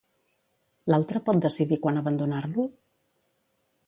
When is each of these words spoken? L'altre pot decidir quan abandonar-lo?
L'altre 0.91 1.19
pot 1.27 1.43
decidir 1.43 1.77
quan 1.83 1.99
abandonar-lo? 2.01 2.65